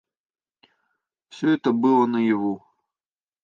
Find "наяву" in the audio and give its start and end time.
2.17-2.59